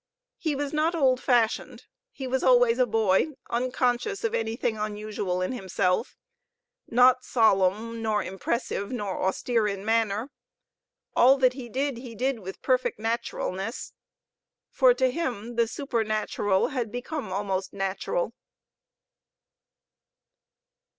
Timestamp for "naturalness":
12.97-13.93